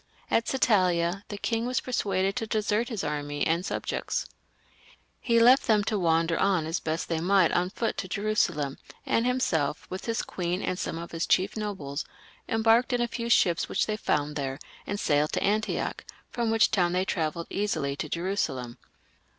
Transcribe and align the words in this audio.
At 0.31 0.47
Satalia 0.47 1.21
the 1.27 1.37
king 1.37 1.67
was 1.67 1.79
persuaded 1.79 2.35
to 2.37 2.47
desert 2.47 2.89
his 2.89 3.03
army 3.03 3.45
and 3.45 3.63
subjects. 3.63 4.25
He 5.19 5.39
left 5.39 5.67
them 5.67 5.83
to 5.83 5.99
wander 5.99 6.39
on 6.39 6.65
as 6.65 6.79
best 6.79 7.07
they 7.07 7.19
might 7.19 7.51
on 7.51 7.69
foot 7.69 7.97
to 7.97 8.07
Jerusalem, 8.07 8.79
and 9.05 9.27
himself, 9.27 9.85
with 9.91 10.05
his 10.05 10.23
queen 10.23 10.63
and 10.63 10.79
some 10.79 10.97
of 10.97 11.11
his 11.11 11.27
chief 11.27 11.55
nobles, 11.55 12.03
embarked 12.49 12.93
in 12.93 13.01
a 13.01 13.07
few 13.07 13.29
ships 13.29 13.69
which 13.69 13.85
they 13.85 13.95
found 13.95 14.37
thete, 14.37 14.59
and 14.87 14.99
sailed 14.99 15.33
to 15.33 15.43
Antioch, 15.43 16.03
from 16.31 16.49
which 16.49 16.71
town 16.71 16.93
they 16.93 17.05
travelled 17.05 17.45
easily 17.51 17.95
to 17.97 18.09
Jerusalem. 18.09 18.79